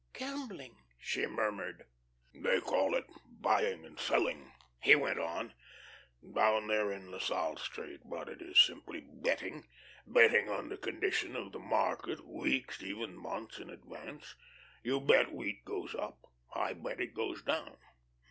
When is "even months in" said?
12.81-13.69